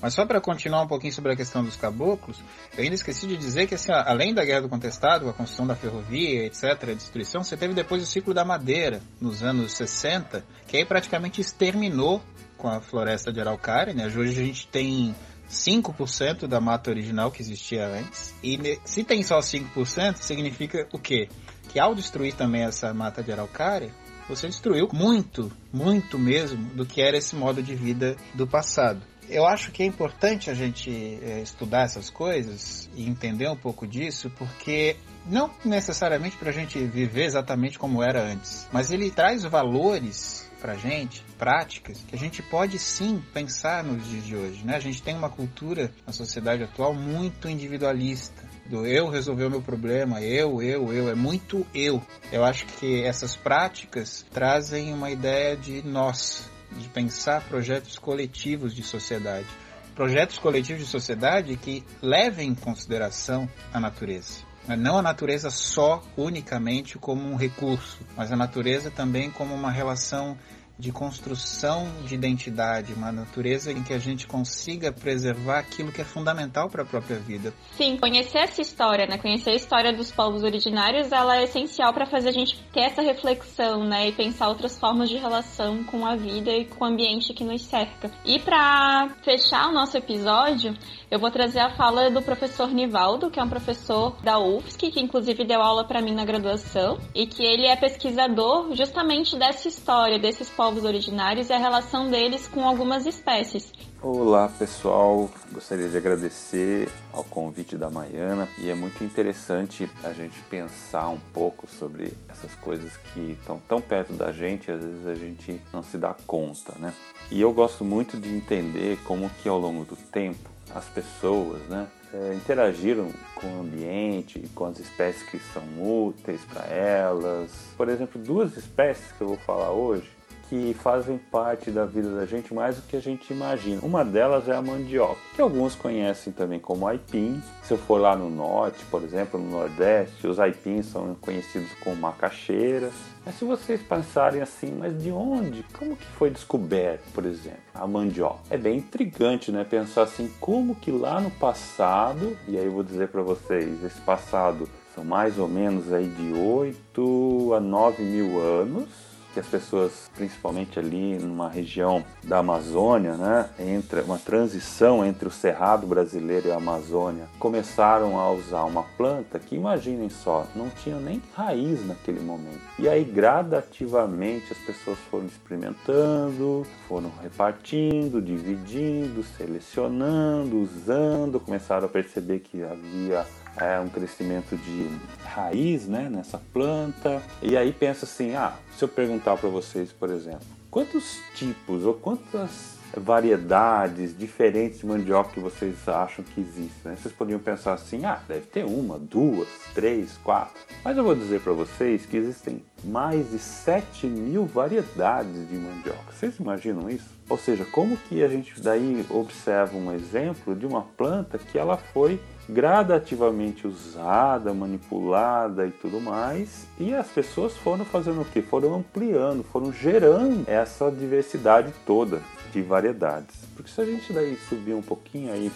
Mas 0.03 0.15
só 0.15 0.27
para 0.27 0.41
continuar 0.41 0.83
um 0.83 0.89
pouquinho 0.89 1.13
sobre 1.13 1.33
a 1.33 1.37
questão 1.37 1.63
dos 1.63 1.77
caboclos, 1.77 2.43
eu 2.77 2.83
ainda 2.83 2.97
esqueci 2.97 3.25
de 3.25 3.37
dizer 3.37 3.69
que, 3.69 3.77
assim, 3.77 3.93
além 3.93 4.35
da 4.35 4.45
Guerra 4.45 4.63
do 4.63 4.69
Contestado, 4.69 5.29
a 5.29 5.33
construção 5.33 5.65
da 5.65 5.77
ferrovia, 5.77 6.45
etc., 6.45 6.65
a 6.91 6.95
destruição, 6.95 7.45
você 7.45 7.57
teve 7.57 7.73
depois 7.73 8.03
o 8.03 8.07
ciclo 8.07 8.35
da 8.35 8.45
madeira, 8.45 9.01
nos 9.21 9.45
anos 9.45 9.73
60, 9.75 10.45
que 10.67 10.77
aí 10.77 10.85
praticamente 10.85 11.41
exterminou 11.41 12.21
com 12.59 12.69
a 12.69 12.81
floresta 12.81 13.33
de 13.33 13.41
Araucária, 13.41 13.95
né? 13.95 14.07
Hoje 14.07 14.41
a 14.41 14.45
gente 14.45 14.67
tem 14.67 15.15
5% 15.49 16.49
da 16.49 16.61
mata 16.61 16.91
original 16.91 17.31
que 17.31 17.41
existia 17.41 17.87
antes. 17.87 18.35
E 18.43 18.81
se 18.85 19.05
tem 19.05 19.23
só 19.23 19.39
5%, 19.39 20.17
significa 20.17 20.89
o 20.93 20.99
quê? 20.99 21.29
Que 21.69 21.79
ao 21.79 21.95
destruir 21.95 22.35
também 22.35 22.65
essa 22.65 22.93
mata 22.93 23.23
de 23.23 23.31
Araucária, 23.31 23.95
você 24.29 24.49
destruiu 24.49 24.89
muito, 24.93 25.53
muito 25.73 26.19
mesmo 26.19 26.65
do 26.75 26.85
que 26.85 27.01
era 27.01 27.17
esse 27.17 27.37
modo 27.37 27.63
de 27.63 27.77
vida 27.77 28.17
do 28.35 28.49
passado 28.49 29.12
eu 29.29 29.47
acho 29.47 29.71
que 29.73 29.83
é 29.83 29.87
importante 29.87 30.51
a 30.51 30.55
gente 30.55 30.91
é, 31.23 31.41
estudar 31.41 31.83
essas 31.83 32.11
coisas 32.11 32.89
e 32.95 33.09
entender 33.09 33.49
um 33.49 33.57
pouco 33.57 33.87
disso, 33.87 34.31
porque 34.37 34.97
não 35.27 35.51
necessariamente 35.65 36.37
para 36.37 36.51
a 36.51 36.53
gente 36.53 36.79
viver 36.79 37.25
exatamente 37.25 37.79
como 37.79 38.03
era 38.03 38.23
antes, 38.23 38.67
mas 38.73 38.91
ele 38.91 39.11
traz 39.11 39.45
valores 39.45 40.51
para 40.63 40.77
gente, 40.77 41.25
práticas, 41.37 42.05
que 42.07 42.15
a 42.15 42.19
gente 42.19 42.41
pode 42.41 42.79
sim 42.79 43.21
pensar 43.35 43.83
nos 43.83 44.09
dias 44.09 44.25
de 44.25 44.37
hoje. 44.37 44.65
Né? 44.65 44.77
A 44.77 44.81
gente 44.81 45.03
tem 45.03 45.17
uma 45.17 45.29
cultura 45.29 45.93
na 46.07 46.13
sociedade 46.13 46.63
atual 46.63 46.95
muito 46.95 47.49
individualista. 47.49 48.45
Do 48.67 48.87
eu 48.87 49.09
resolver 49.09 49.47
o 49.47 49.51
meu 49.51 49.61
problema, 49.61 50.23
eu, 50.23 50.63
eu, 50.63 50.93
eu, 50.93 51.09
é 51.09 51.17
muito 51.17 51.67
eu. 51.75 52.01
Eu 52.31 52.45
acho 52.45 52.65
que 52.67 53.03
essas 53.03 53.35
práticas 53.35 54.25
trazem 54.33 54.95
uma 54.95 55.11
ideia 55.11 55.57
de 55.57 55.83
nós, 55.83 56.49
de 56.79 56.89
pensar 56.89 57.43
projetos 57.43 57.99
coletivos 57.99 58.75
de 58.75 58.83
sociedade. 58.83 59.47
Projetos 59.95 60.39
coletivos 60.39 60.83
de 60.83 60.89
sociedade 60.89 61.57
que 61.57 61.85
levem 62.01 62.49
em 62.51 62.55
consideração 62.55 63.49
a 63.73 63.79
natureza. 63.79 64.41
Não 64.79 64.97
a 64.97 65.03
natureza 65.03 65.51
só, 65.51 66.03
unicamente, 66.17 66.97
como 66.97 67.23
um 67.23 67.35
recurso, 67.35 67.99
mas 68.17 68.31
a 68.31 68.37
natureza 68.37 68.91
também 68.91 69.31
como 69.31 69.55
uma 69.55 69.71
relação 69.73 70.39
de 70.79 70.91
construção 70.91 71.87
de 72.05 72.15
identidade, 72.15 72.93
uma 72.93 73.13
natureza 73.13 73.71
em 73.71 73.83
que 73.83 73.93
a 73.93 73.99
gente 73.99 74.27
consiga 74.27 74.93
preservar 74.93 75.61
aquilo 75.61 75.93
que 75.93 76.01
é 76.01 76.05
fundamental 76.05 76.69
para 76.69 76.83
a 76.83 76.87
própria 76.87 77.19
vida. 77.19 77.55
Sim, 77.77 77.97
conhecer 77.97 78.39
essa 78.39 78.61
história, 78.61 79.07
né? 79.07 79.19
Conhecer 79.19 79.51
a 79.51 79.55
história 79.55 79.93
dos 79.93 80.11
povos 80.11 80.43
originários, 80.43 81.13
ela 81.13 81.37
é 81.37 81.45
essencial 81.45 81.93
para 81.93 82.07
fazer 82.07 82.31
a 82.31 82.33
gente 82.33 82.61
ter 82.73 82.81
essa 82.81 83.03
reflexão, 83.03 83.85
né? 83.85 84.09
E 84.09 84.13
pensar 84.13 84.49
outras 84.49 84.79
formas 84.79 85.09
de 85.09 85.17
relação 85.17 85.85
com 85.85 86.05
a 86.05 86.17
vida 86.17 86.51
e 86.51 86.65
com 86.65 86.85
o 86.85 86.89
ambiente 86.89 87.33
que 87.33 87.45
nos 87.45 87.63
cerca. 87.63 88.11
E 88.25 88.39
para 88.41 89.11
fechar 89.23 89.69
o 89.69 89.73
nosso 89.73 89.97
episódio, 89.97 90.77
eu 91.11 91.19
vou 91.19 91.31
trazer 91.31 91.61
a 91.61 91.77
fala 91.77 92.11
do 92.11 92.23
professor 92.23 92.69
Nivaldo, 92.73 93.31
que 93.31 93.39
é 93.39 93.43
um 93.43 93.49
professor 93.49 94.17
da 94.23 94.39
UFSC, 94.39 94.91
que 94.91 95.01
inclusive 95.01 95.45
deu 95.45 95.61
aula 95.63 95.85
para 95.85 96.03
mim 96.03 96.15
na 96.15 96.25
graduação, 96.25 96.99
e 97.15 97.27
que 97.27 97.45
ele 97.45 97.67
é 97.67 97.77
pesquisador 97.77 98.75
justamente 98.75 99.37
dessa 99.37 99.69
história, 99.69 100.19
desses 100.19 100.51
povos 100.51 100.62
povos 100.63 100.85
originários 100.85 101.51
e 101.51 101.53
a 101.53 101.59
relação 101.59 102.09
deles 102.09 102.47
com 102.47 102.65
algumas 102.65 103.05
espécies. 103.05 103.73
Olá 104.01 104.49
pessoal, 104.49 105.29
gostaria 105.51 105.89
de 105.89 105.97
agradecer 105.97 106.89
ao 107.13 107.25
convite 107.25 107.77
da 107.77 107.91
Maiana 107.91 108.49
e 108.57 108.71
é 108.71 108.75
muito 108.75 109.03
interessante 109.03 109.91
a 110.05 110.13
gente 110.13 110.39
pensar 110.43 111.09
um 111.09 111.19
pouco 111.35 111.67
sobre 111.67 112.13
essas 112.29 112.55
coisas 112.55 112.97
que 112.97 113.37
estão 113.41 113.61
tão 113.67 113.81
perto 113.81 114.13
da 114.13 114.31
gente, 114.31 114.71
às 114.71 114.81
vezes 114.81 115.05
a 115.05 115.17
gente 115.17 115.61
não 115.73 115.83
se 115.83 115.99
dá 115.99 116.15
conta, 116.29 116.73
né? 116.79 116.95
E 117.29 117.41
eu 117.41 117.53
gosto 117.53 117.85
muito 117.85 118.17
de 118.17 118.29
entender 118.29 119.01
como 119.03 119.29
que 119.43 119.49
ao 119.49 119.59
longo 119.59 119.85
do 119.85 119.97
tempo 119.97 120.49
as 120.73 120.85
pessoas, 120.85 121.61
né, 121.63 121.89
é, 122.15 122.35
interagiram 122.35 123.11
com 123.35 123.49
o 123.49 123.61
ambiente, 123.63 124.49
com 124.55 124.67
as 124.67 124.79
espécies 124.79 125.25
que 125.25 125.41
são 125.53 125.65
úteis 126.07 126.41
para 126.45 126.67
elas. 126.67 127.51
Por 127.77 127.89
exemplo, 127.89 128.23
duas 128.23 128.57
espécies 128.57 129.11
que 129.11 129.23
eu 129.23 129.27
vou 129.27 129.39
falar 129.39 129.73
hoje 129.73 130.22
que 130.53 130.75
fazem 130.75 131.17
parte 131.17 131.71
da 131.71 131.87
vida 131.87 132.15
da 132.15 132.27
gente 132.27 132.53
mais 132.53 132.77
do 132.77 132.83
que 132.83 132.95
a 132.95 133.01
gente 133.01 133.33
imagina. 133.33 133.81
Uma 133.83 134.05
delas 134.05 134.47
é 134.51 134.55
a 134.55 134.61
mandioca, 134.61 135.17
que 135.35 135.41
alguns 135.41 135.75
conhecem 135.75 136.31
também 136.31 136.61
como 136.61 136.87
aipim. 136.87 137.43
Se 137.63 137.73
eu 137.73 137.79
for 137.79 137.99
lá 137.99 138.15
no 138.15 138.29
norte, 138.29 138.85
por 138.91 139.03
exemplo, 139.03 139.41
no 139.41 139.51
nordeste, 139.51 140.27
os 140.27 140.39
aipins 140.39 140.85
são 140.85 141.15
conhecidos 141.23 141.73
como 141.83 141.97
macaxeiras. 141.97 142.93
Mas 143.25 143.37
se 143.37 143.47
vocês 143.47 143.81
pensarem 143.81 144.43
assim, 144.43 144.77
mas 144.79 145.03
de 145.03 145.11
onde? 145.11 145.63
Como 145.73 145.97
que 145.97 146.05
foi 146.05 146.29
descoberto, 146.29 147.11
por 147.15 147.25
exemplo, 147.25 147.63
a 147.75 147.87
mandioca? 147.87 148.41
É 148.51 148.59
bem 148.59 148.77
intrigante, 148.77 149.51
né? 149.51 149.65
Pensar 149.65 150.03
assim, 150.03 150.31
como 150.39 150.75
que 150.75 150.91
lá 150.91 151.19
no 151.19 151.31
passado, 151.31 152.37
e 152.47 152.59
aí 152.59 152.67
eu 152.67 152.73
vou 152.73 152.83
dizer 152.83 153.09
para 153.09 153.23
vocês, 153.23 153.83
esse 153.83 154.01
passado 154.03 154.69
são 154.95 155.03
mais 155.03 155.39
ou 155.39 155.49
menos 155.49 155.91
aí 155.91 156.07
de 156.09 156.35
8 156.35 157.55
a 157.55 157.61
9 157.61 158.03
mil 158.03 158.39
anos, 158.39 159.12
que 159.33 159.41
as 159.41 159.47
pessoas, 159.47 160.11
principalmente 160.15 160.79
ali 160.79 161.19
numa 161.19 161.49
região 161.49 162.05
da 162.23 162.39
Amazônia, 162.39 163.15
né, 163.15 163.49
entre 163.59 164.01
uma 164.03 164.19
transição 164.19 165.05
entre 165.05 165.29
o 165.29 165.31
Cerrado 165.31 165.87
brasileiro 165.87 166.49
e 166.49 166.53
a 166.53 166.57
Amazônia, 166.57 167.27
começaram 167.39 168.19
a 168.19 168.31
usar 168.31 168.65
uma 168.65 168.83
planta 168.83 169.39
que, 169.39 169.57
imaginem 169.57 170.09
só, 170.09 170.47
não 170.55 170.69
tinha 170.69 170.99
nem 170.99 171.23
raiz 171.35 171.87
naquele 171.87 172.21
momento. 172.21 172.61
E 172.79 172.89
aí, 172.89 173.05
gradativamente, 173.05 174.53
as 174.53 174.59
pessoas 174.59 174.99
foram 175.11 175.27
experimentando, 175.27 176.67
foram 176.89 177.11
repartindo, 177.23 178.21
dividindo, 178.21 179.23
selecionando, 179.23 180.61
usando, 180.61 181.41
começaram 181.41 181.87
a 181.87 181.89
perceber 181.89 182.41
que 182.41 182.63
havia 182.63 183.27
é, 183.57 183.79
um 183.81 183.89
crescimento 183.89 184.57
de 184.57 184.89
raiz 185.25 185.87
né, 185.87 186.09
nessa 186.11 186.41
planta. 186.53 187.23
E 187.41 187.57
aí 187.57 187.73
pensa 187.73 188.05
assim, 188.05 188.35
ah, 188.35 188.55
se 188.77 188.85
eu 188.85 188.89
perguntar 188.89 189.37
para 189.37 189.49
vocês, 189.49 189.93
por 189.93 190.11
exemplo, 190.11 190.47
quantos 190.71 191.19
tipos 191.35 191.85
ou 191.85 191.95
quantas 191.95 192.81
variedades 192.95 194.17
diferentes 194.17 194.81
de 194.81 194.87
mandioca 194.87 195.31
que 195.31 195.41
vocês 195.41 195.89
acham 195.89 196.25
que 196.25 196.41
existem? 196.41 196.93
Né? 196.93 196.97
Vocês 197.01 197.15
poderiam 197.15 197.41
pensar 197.41 197.73
assim, 197.73 198.05
ah, 198.05 198.21
deve 198.29 198.47
ter 198.47 198.65
uma, 198.65 198.99
duas, 198.99 199.49
três, 199.75 200.19
quatro. 200.23 200.61
Mas 200.85 200.97
eu 200.97 201.05
vou 201.05 201.15
dizer 201.15 201.41
para 201.41 201.53
vocês 201.53 202.05
que 202.05 202.17
existem 202.17 202.63
mais 202.85 203.31
de 203.31 203.39
7 203.39 204.07
mil 204.07 204.45
variedades 204.45 205.49
de 205.49 205.57
mandioca. 205.57 206.13
Vocês 206.13 206.39
imaginam 206.39 206.91
isso? 206.91 207.09
Ou 207.29 207.39
seja, 207.39 207.65
como 207.65 207.97
que 207.97 208.23
a 208.23 208.29
gente 208.29 208.61
daí 208.61 209.07
observa 209.09 209.77
um 209.77 209.93
exemplo 209.95 210.55
de 210.55 210.67
uma 210.67 210.83
planta 210.83 211.39
que 211.39 211.59
ela 211.59 211.77
foi 211.77 212.21
gradativamente 212.49 213.67
usada, 213.67 214.53
manipulada 214.53 215.67
e 215.67 215.71
tudo 215.71 216.01
mais, 216.01 216.67
e 216.79 216.95
as 216.95 217.09
pessoas 217.09 217.57
foram 217.57 217.85
fazendo 217.85 218.21
o 218.21 218.25
que? 218.25 218.43
Foram 218.43 218.75
ampliando, 218.75 219.43
foram 219.45 219.73
gerando 219.73 220.45
essa 220.49 220.91
diversidade 220.91 221.73
toda 221.87 222.21
de 222.53 222.61
variedades. 222.61 223.35
Porque 223.57 223.71
se 223.71 223.81
a 223.81 223.85
gente 223.85 224.13
daí 224.13 224.37
subir 224.49 224.75
um 224.75 224.83
pouquinho 224.83 225.33
aí 225.33 225.51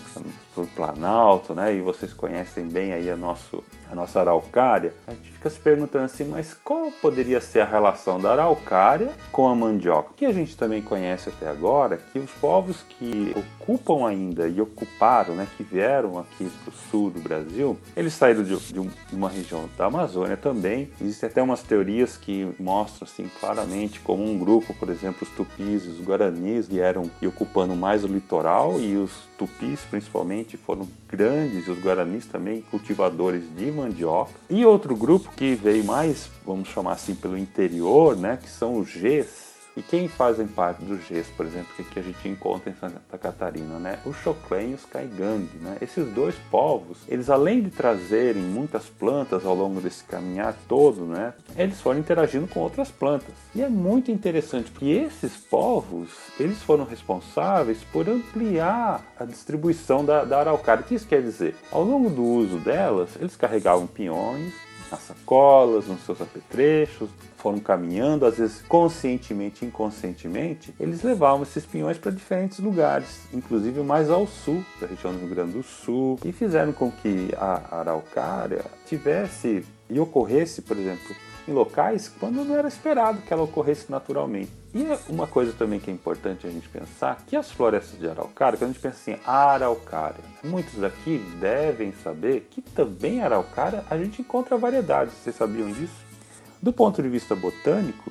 para 0.55 0.63
o 0.63 0.67
Planalto, 0.69 1.55
né, 1.55 1.75
e 1.75 1.81
vocês 1.81 2.13
conhecem 2.13 2.67
bem 2.67 2.93
aí 2.93 3.11
a, 3.11 3.17
nosso, 3.17 3.63
a 3.91 3.95
nossa 3.95 4.21
araucária, 4.21 4.95
a 5.07 5.13
gente 5.13 5.33
fica 5.47 5.51
se 5.51 5.61
perguntando 5.61 6.05
assim, 6.05 6.25
mas 6.25 6.55
qual 6.65 6.91
poderia 6.91 7.41
ser 7.41 7.61
a 7.61 7.65
relação 7.65 8.21
da 8.21 8.33
araucária 8.33 9.11
com 9.31 9.49
a 9.49 9.55
mandioca? 9.55 10.11
Que 10.17 10.27
a 10.27 10.33
gente 10.33 10.57
também 10.57 10.83
conhece 10.83 11.29
até 11.29 11.49
agora, 11.49 11.99
que 12.13 12.19
os 12.19 12.31
povos 12.33 12.85
que 12.89 13.35
ocupam 13.37 14.07
ainda 14.07 14.49
e 14.49 14.61
ocuparam, 14.61 15.35
né, 15.35 15.47
que 15.57 15.63
vieram 15.63 16.19
aqui 16.19 16.51
para 16.65 16.71
o 16.71 16.91
sul 16.91 17.11
do 17.11 17.21
Brasil, 17.21 17.79
eles 17.97 18.13
saíram 18.13 18.43
de, 18.43 18.57
de, 18.57 18.91
uma 19.13 19.29
região 19.29 19.69
da 19.77 19.87
Amazônia 19.87 20.37
também. 20.37 20.91
Existem 21.01 21.29
até 21.29 21.43
umas 21.43 21.63
teorias 21.63 22.17
que 22.17 22.49
mostram 22.59 23.07
assim 23.07 23.31
claramente 23.41 24.01
como 24.01 24.25
um 24.25 24.39
grupo, 24.39 24.75
por 24.75 24.89
exemplo, 24.89 25.19
os 25.23 25.31
tupis 25.31 25.85
e 25.85 25.89
os 25.89 26.01
guaranis 26.01 26.67
vieram 26.67 27.11
e 27.21 27.27
ocupando 27.27 27.75
mais 27.75 28.05
o 28.05 28.09
litoral 28.09 28.81
e 28.81 28.97
os 28.97 29.11
tupis 29.37 29.81
principalmente 29.91 30.57
foram 30.57 30.89
grandes 31.09 31.69
os 31.69 31.79
guaranis 31.79 32.27
também 32.27 32.63
cultivadores 32.63 33.43
de 33.57 33.71
mandioca. 33.71 34.33
E 34.49 34.65
outro 34.65 34.97
grupo 34.97 35.31
que 35.37 35.55
veio 35.55 35.85
mais, 35.85 36.31
vamos 36.45 36.69
chamar 36.69 36.93
assim, 36.93 37.15
pelo 37.15 37.37
interior, 37.37 38.17
né, 38.17 38.39
que 38.43 38.49
são 38.49 38.79
os 38.79 38.95
Gs, 38.95 39.47
e 39.77 39.83
quem 39.83 40.09
fazem 40.09 40.47
parte 40.47 40.83
do 40.83 40.99
GES, 40.99 41.27
por 41.37 41.45
exemplo, 41.45 41.69
que 41.93 41.99
a 41.99 42.03
gente 42.03 42.27
encontra 42.27 42.71
em 42.71 42.75
Santa 42.75 43.19
Catarina, 43.19 43.79
né? 43.79 43.99
O 44.07 44.13
Choclen 44.15 44.71
e 44.71 44.75
os 44.75 44.87
Caigang, 44.87 45.47
né? 45.61 45.77
Esses 45.83 46.09
dois 46.15 46.35
povos, 46.51 46.97
eles 47.07 47.29
além 47.29 47.61
de 47.61 47.69
trazerem 47.69 48.41
muitas 48.41 48.87
plantas 48.87 49.45
ao 49.45 49.55
longo 49.55 49.79
desse 49.79 50.03
caminhar 50.05 50.57
todo, 50.67 51.05
né? 51.05 51.35
Eles 51.55 51.79
foram 51.79 51.99
interagindo 52.01 52.49
com 52.49 52.61
outras 52.61 52.91
plantas. 52.91 53.35
E 53.55 53.61
é 53.61 53.69
muito 53.69 54.11
interessante 54.11 54.71
porque 54.71 54.87
esses 54.87 55.37
povos, 55.37 56.09
eles 56.41 56.63
foram 56.63 56.85
responsáveis 56.85 57.85
por 57.93 58.09
ampliar 58.09 59.05
a 59.21 59.27
distribuição 59.27 60.03
da, 60.03 60.25
da 60.25 60.39
araucária. 60.39 60.83
O 60.83 60.87
que 60.87 60.95
isso 60.95 61.07
quer 61.07 61.21
dizer? 61.21 61.55
Ao 61.71 61.85
longo 61.85 62.09
do 62.09 62.23
uso 62.23 62.59
delas, 62.61 63.11
eles 63.21 63.37
carregavam 63.37 63.87
pinhões, 63.87 64.55
nas 64.91 65.01
sacolas, 65.01 65.87
nos 65.87 66.01
seus 66.05 66.21
apetrechos, 66.21 67.09
foram 67.37 67.59
caminhando, 67.61 68.27
às 68.27 68.39
vezes 68.39 68.63
conscientemente, 68.63 69.65
inconscientemente, 69.65 70.75
eles 70.81 71.03
levavam 71.03 71.43
esses 71.43 71.65
pinhões 71.65 71.97
para 71.97 72.11
diferentes 72.11 72.59
lugares, 72.59 73.21
inclusive 73.33 73.81
mais 73.81 74.11
ao 74.11 74.27
sul, 74.27 74.65
da 74.81 74.87
região 74.87 75.13
do 75.13 75.21
Rio 75.21 75.29
Grande 75.29 75.53
do 75.53 75.63
Sul, 75.63 76.19
e 76.25 76.33
fizeram 76.33 76.73
com 76.73 76.91
que 76.91 77.31
a 77.37 77.79
araucária 77.79 78.65
tivesse 78.87 79.65
e 79.89 80.01
ocorresse, 80.01 80.63
por 80.63 80.77
exemplo, 80.77 81.15
em 81.49 81.53
locais 81.53 82.13
quando 82.21 82.45
não 82.45 82.57
era 82.57 82.69
esperado 82.69 83.23
que 83.23 83.33
ela 83.33 83.43
ocorresse 83.43 83.91
naturalmente. 83.91 84.51
E 84.75 84.85
é 84.85 84.99
uma 85.09 85.27
coisa 85.27 85.53
também 85.53 85.81
que 85.81 85.91
é 85.91 85.95
importante 85.95 86.47
a 86.47 86.51
gente 86.51 86.69
pensar, 86.69 87.23
que 87.27 87.37
as 87.37 87.51
florestas 87.51 87.99
de 87.99 88.09
araucária, 88.09 88.59
quando 88.59 88.71
a 88.71 88.73
gente 88.73 88.83
pensa 88.83 88.97
assim, 88.97 89.21
araucária, 89.25 90.23
muitos 90.45 90.75
daqui 90.75 91.19
devem 91.41 91.93
saber 91.93 92.49
que 92.51 92.61
também 92.61 93.23
araucária 93.23 93.85
a 93.89 93.97
gente 93.97 94.21
encontra 94.21 94.59
variedades, 94.59 95.15
vocês 95.15 95.35
sabiam 95.35 95.71
disso? 95.73 96.05
Do 96.61 96.73
ponto 96.73 97.03
de 97.03 97.09
vista 97.09 97.35
botânico, 97.35 98.11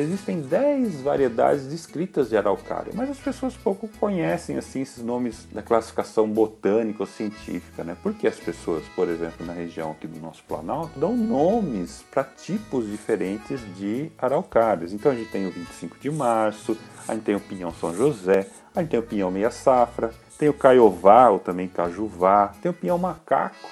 existem 0.00 0.40
10 0.40 1.00
variedades 1.00 1.66
descritas 1.66 2.28
de 2.28 2.36
araucária, 2.36 2.92
mas 2.94 3.10
as 3.10 3.18
pessoas 3.18 3.56
pouco 3.56 3.88
conhecem 4.00 4.56
assim 4.56 4.82
esses 4.82 5.02
nomes 5.02 5.46
da 5.52 5.62
classificação 5.62 6.28
botânica 6.28 7.02
ou 7.02 7.06
científica, 7.06 7.84
né? 7.84 7.96
Porque 8.02 8.26
as 8.26 8.38
pessoas, 8.38 8.84
por 8.94 9.08
exemplo, 9.08 9.44
na 9.46 9.52
região 9.52 9.90
aqui 9.90 10.06
do 10.06 10.20
nosso 10.20 10.42
Planalto, 10.44 10.98
dão 10.98 11.16
nomes 11.16 12.04
para 12.10 12.24
tipos 12.24 12.90
diferentes 12.90 13.60
de 13.76 14.10
araucárias. 14.18 14.92
Então 14.92 15.12
a 15.12 15.14
gente 15.14 15.30
tem 15.30 15.46
o 15.46 15.50
25 15.50 15.98
de 15.98 16.10
março, 16.10 16.76
a 17.06 17.14
gente 17.14 17.24
tem 17.24 17.34
o 17.34 17.40
pinhão 17.40 17.72
São 17.72 17.94
José, 17.94 18.46
a 18.74 18.80
gente 18.80 18.90
tem 18.90 19.00
o 19.00 19.02
pinhão 19.02 19.30
meia 19.30 19.50
safra, 19.50 20.12
tem 20.38 20.48
o 20.48 20.54
caiová 20.54 21.30
ou 21.30 21.38
também 21.38 21.68
cajuvá, 21.68 22.52
tem 22.60 22.70
o 22.70 22.74
pinhão 22.74 22.98
macaco, 22.98 23.68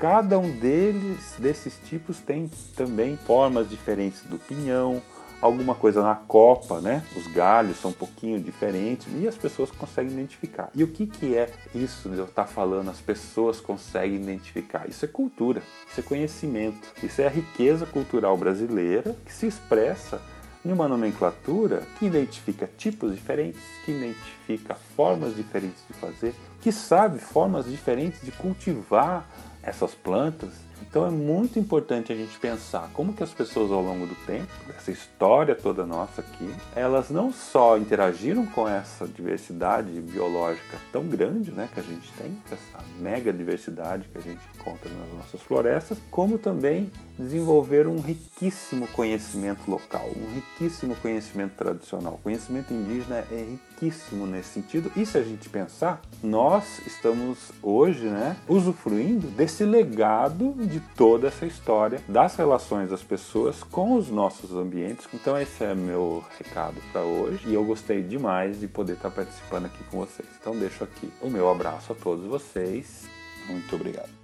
cada 0.00 0.38
um 0.38 0.50
deles, 0.50 1.34
desses 1.38 1.78
tipos, 1.84 2.20
tem 2.20 2.50
também 2.74 3.18
formas 3.18 3.68
diferentes 3.68 4.22
do 4.22 4.38
pinhão, 4.38 5.02
alguma 5.40 5.74
coisa 5.74 6.02
na 6.02 6.14
copa, 6.14 6.80
né? 6.80 7.02
Os 7.16 7.26
galhos 7.26 7.78
são 7.78 7.90
um 7.90 7.94
pouquinho 7.94 8.40
diferentes 8.40 9.06
e 9.18 9.26
as 9.26 9.36
pessoas 9.36 9.70
conseguem 9.70 10.12
identificar. 10.12 10.70
E 10.74 10.84
o 10.84 10.88
que, 10.88 11.06
que 11.06 11.36
é 11.36 11.50
isso 11.74 12.08
de 12.08 12.18
eu 12.18 12.26
estar 12.26 12.46
falando? 12.46 12.90
As 12.90 13.00
pessoas 13.00 13.60
conseguem 13.60 14.16
identificar. 14.16 14.88
Isso 14.88 15.04
é 15.04 15.08
cultura, 15.08 15.62
isso 15.90 16.00
é 16.00 16.02
conhecimento, 16.02 16.88
isso 17.02 17.22
é 17.22 17.26
a 17.26 17.30
riqueza 17.30 17.86
cultural 17.86 18.36
brasileira 18.36 19.16
que 19.24 19.32
se 19.32 19.46
expressa 19.46 20.20
em 20.64 20.70
uma 20.70 20.86
nomenclatura 20.86 21.82
que 21.98 22.06
identifica 22.06 22.68
tipos 22.76 23.14
diferentes, 23.14 23.62
que 23.84 23.92
identifica 23.92 24.74
formas 24.74 25.34
diferentes 25.34 25.82
de 25.88 25.94
fazer, 25.94 26.34
que 26.60 26.70
sabe 26.70 27.18
formas 27.18 27.64
diferentes 27.64 28.20
de 28.20 28.30
cultivar 28.30 29.26
essas 29.62 29.94
plantas 29.94 30.50
então 30.82 31.06
é 31.06 31.10
muito 31.10 31.58
importante 31.58 32.12
a 32.12 32.16
gente 32.16 32.38
pensar 32.38 32.90
como 32.92 33.12
que 33.12 33.22
as 33.22 33.32
pessoas 33.32 33.70
ao 33.70 33.82
longo 33.82 34.06
do 34.06 34.14
tempo, 34.26 34.48
essa 34.76 34.90
história 34.90 35.54
toda 35.54 35.86
nossa 35.86 36.20
aqui, 36.20 36.52
elas 36.74 37.10
não 37.10 37.32
só 37.32 37.76
interagiram 37.76 38.46
com 38.46 38.68
essa 38.68 39.06
diversidade 39.06 39.90
biológica 40.00 40.78
tão 40.92 41.04
grande, 41.04 41.50
né, 41.50 41.68
que 41.72 41.80
a 41.80 41.82
gente 41.82 42.10
tem, 42.12 42.36
essa 42.50 42.84
mega 42.98 43.32
diversidade 43.32 44.08
que 44.08 44.18
a 44.18 44.20
gente 44.20 44.40
encontra 44.54 44.90
nas 44.90 45.12
nossas 45.14 45.40
florestas, 45.42 45.98
como 46.10 46.38
também 46.38 46.90
desenvolveram 47.18 47.92
um 47.92 48.00
riquíssimo 48.00 48.86
conhecimento 48.88 49.70
local, 49.70 50.08
um 50.16 50.34
riquíssimo 50.34 50.96
conhecimento 50.96 51.54
tradicional. 51.54 52.14
O 52.14 52.18
conhecimento 52.18 52.72
indígena 52.72 53.24
é 53.30 53.46
riquíssimo 53.80 54.26
nesse 54.26 54.50
sentido. 54.50 54.90
E 54.96 55.04
se 55.04 55.18
a 55.18 55.22
gente 55.22 55.48
pensar, 55.48 56.00
nós 56.22 56.80
estamos 56.86 57.52
hoje, 57.62 58.06
né, 58.06 58.36
usufruindo 58.48 59.26
desse 59.28 59.64
legado 59.64 60.54
de 60.70 60.80
toda 60.80 61.28
essa 61.28 61.44
história 61.44 62.00
das 62.08 62.36
relações 62.36 62.90
das 62.90 63.02
pessoas 63.02 63.62
com 63.62 63.94
os 63.94 64.08
nossos 64.08 64.52
ambientes. 64.52 65.06
Então 65.12 65.38
esse 65.38 65.64
é 65.64 65.74
meu 65.74 66.24
recado 66.38 66.80
para 66.92 67.02
hoje 67.02 67.48
e 67.48 67.54
eu 67.54 67.64
gostei 67.64 68.02
demais 68.02 68.60
de 68.60 68.68
poder 68.68 68.94
estar 68.94 69.10
participando 69.10 69.66
aqui 69.66 69.82
com 69.90 69.98
vocês. 69.98 70.28
Então 70.40 70.56
deixo 70.56 70.84
aqui 70.84 71.10
o 71.20 71.28
meu 71.28 71.50
abraço 71.50 71.92
a 71.92 71.94
todos 71.94 72.24
vocês. 72.24 73.08
Muito 73.48 73.74
obrigado. 73.74 74.20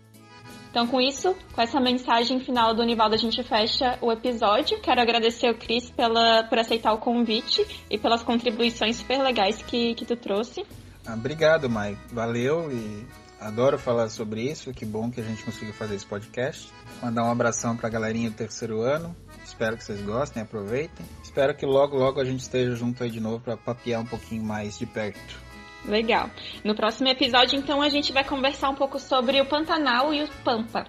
Então, 0.71 0.87
com 0.87 1.01
isso, 1.01 1.35
com 1.55 1.63
essa 1.63 1.81
mensagem 1.81 2.39
final 2.39 2.75
do 2.75 2.83
Univaldo, 2.83 3.15
a 3.15 3.19
gente 3.19 3.43
fecha 3.43 3.99
o 4.03 4.13
episódio. 4.13 4.79
Quero 4.83 5.01
agradecer 5.01 5.47
ao 5.47 5.55
Cris 5.55 5.89
pela, 5.89 6.45
por 6.45 6.59
aceitar 6.59 6.93
o 6.93 6.99
convite 6.99 7.67
e 7.91 7.97
pelas 7.97 8.23
contribuições 8.23 8.97
super 8.97 9.23
legais 9.23 9.63
que, 9.63 9.95
que 9.95 10.05
tu 10.05 10.15
trouxe. 10.17 10.67
Ah, 11.07 11.15
obrigado, 11.15 11.71
Mai. 11.71 11.97
Valeu 12.13 12.71
e 12.71 13.07
adoro 13.41 13.79
falar 13.79 14.09
sobre 14.09 14.43
isso. 14.43 14.73
Que 14.73 14.85
bom 14.85 15.11
que 15.11 15.21
a 15.21 15.25
gente 15.25 15.43
conseguiu 15.43 15.75
fazer 15.75 15.95
esse 15.95 16.07
podcast. 16.07 16.71
Mandar 17.03 17.25
um 17.25 17.31
abração 17.31 17.77
para 17.77 17.89
a 17.89 17.91
galerinha 17.91 18.31
do 18.31 18.37
terceiro 18.37 18.81
ano. 18.81 19.15
Espero 19.45 19.77
que 19.77 19.85
vocês 19.85 20.01
gostem, 20.03 20.43
aproveitem. 20.43 21.07
Espero 21.23 21.55
que 21.55 21.65
logo, 21.65 21.97
logo 21.97 22.21
a 22.21 22.25
gente 22.25 22.41
esteja 22.41 22.75
junto 22.75 23.03
aí 23.03 23.11
de 23.11 23.21
novo 23.21 23.41
para 23.41 23.57
papear 23.57 24.01
um 24.01 24.07
pouquinho 24.07 24.43
mais 24.43 24.79
de 24.79 24.87
perto. 24.87 25.47
Legal. 25.85 26.31
No 26.65 26.75
próximo 26.75 27.09
episódio, 27.09 27.59
então, 27.59 27.81
a 27.81 27.89
gente 27.89 28.13
vai 28.13 28.25
conversar 28.25 28.71
um 28.71 28.75
pouco 28.75 28.99
sobre 28.99 29.41
o 29.41 29.47
Pantanal 29.47 30.13
e 30.13 30.23
o 30.23 30.29
Pampa. 30.43 30.85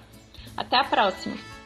Até 0.55 0.77
a 0.77 0.83
próxima! 0.83 1.56